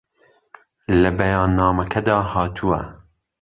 لە 1.01 1.09
بەیاننامەکەدا 1.17 2.17
هاتووە 2.31 2.81